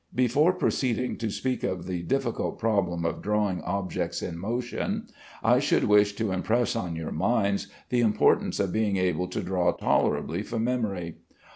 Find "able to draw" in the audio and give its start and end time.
8.97-9.73